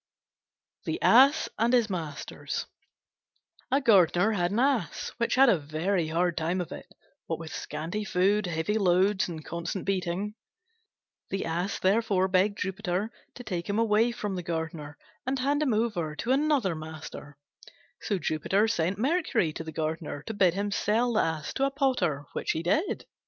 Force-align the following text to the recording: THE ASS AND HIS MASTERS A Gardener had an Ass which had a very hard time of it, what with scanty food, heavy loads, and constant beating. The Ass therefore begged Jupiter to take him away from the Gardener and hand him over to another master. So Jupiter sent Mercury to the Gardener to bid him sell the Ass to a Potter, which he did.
THE 0.85 0.99
ASS 1.03 1.47
AND 1.59 1.73
HIS 1.73 1.87
MASTERS 1.87 2.65
A 3.69 3.79
Gardener 3.79 4.31
had 4.31 4.49
an 4.49 4.57
Ass 4.59 5.09
which 5.17 5.35
had 5.35 5.47
a 5.47 5.59
very 5.59 6.07
hard 6.07 6.35
time 6.35 6.59
of 6.59 6.71
it, 6.71 6.87
what 7.27 7.37
with 7.37 7.53
scanty 7.53 8.03
food, 8.03 8.47
heavy 8.47 8.79
loads, 8.79 9.27
and 9.29 9.45
constant 9.45 9.85
beating. 9.85 10.33
The 11.29 11.45
Ass 11.45 11.77
therefore 11.77 12.27
begged 12.27 12.57
Jupiter 12.57 13.11
to 13.35 13.43
take 13.43 13.69
him 13.69 13.77
away 13.77 14.11
from 14.11 14.33
the 14.35 14.41
Gardener 14.41 14.97
and 15.27 15.37
hand 15.37 15.61
him 15.61 15.71
over 15.75 16.15
to 16.15 16.31
another 16.31 16.73
master. 16.73 17.37
So 18.01 18.17
Jupiter 18.17 18.67
sent 18.67 18.97
Mercury 18.97 19.53
to 19.53 19.63
the 19.63 19.71
Gardener 19.71 20.23
to 20.23 20.33
bid 20.33 20.55
him 20.55 20.71
sell 20.71 21.13
the 21.13 21.21
Ass 21.21 21.53
to 21.53 21.65
a 21.65 21.69
Potter, 21.69 22.25
which 22.33 22.53
he 22.53 22.63
did. 22.63 23.05